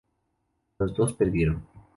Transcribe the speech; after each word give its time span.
Los 0.79 0.95
dos 0.95 1.13
perdieron. 1.13 1.63